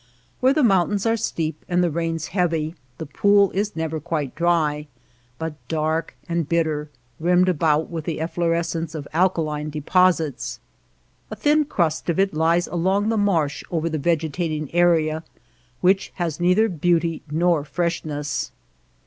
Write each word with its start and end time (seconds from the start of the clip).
Where 0.39 0.51
the 0.51 0.63
moun 0.63 0.89
tains 0.89 1.05
are 1.07 1.15
steep 1.15 1.63
and 1.69 1.83
the 1.83 1.91
rains 1.91 2.29
heavy, 2.33 2.73
the 2.97 3.05
pool 3.05 3.51
is 3.51 3.75
never 3.75 3.99
quite 3.99 4.33
dry, 4.33 4.87
but 5.37 5.53
dark 5.67 6.15
and 6.27 6.49
bitter, 6.49 6.89
rimmed 7.19 7.47
about 7.47 7.91
with 7.91 8.05
the 8.05 8.19
efflorescence 8.19 8.95
of 8.95 9.07
al 9.13 9.29
kaline 9.29 9.69
deposits. 9.69 10.59
A 11.29 11.35
thin 11.35 11.65
crust 11.65 12.09
of 12.09 12.17
it 12.17 12.33
lies 12.33 12.65
along 12.65 13.09
the 13.09 13.15
marsh 13.15 13.63
over 13.69 13.89
the 13.89 13.99
vegetating 13.99 14.73
area, 14.73 15.23
which 15.81 16.11
has 16.15 16.39
neither 16.39 16.67
beauty 16.67 17.21
nor 17.29 17.63
freshness. 17.63 18.51